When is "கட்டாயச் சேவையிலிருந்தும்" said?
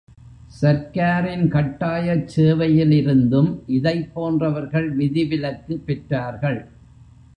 1.47-3.51